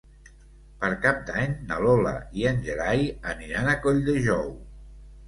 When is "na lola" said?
1.71-2.13